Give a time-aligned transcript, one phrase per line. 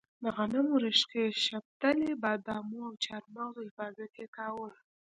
[0.23, 4.69] د غنمو، رشقې، شپتلې، بادامو او چارمغزو حفاظت یې کاوه.